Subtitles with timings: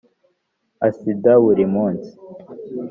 [0.87, 2.11] asinda buri munsi.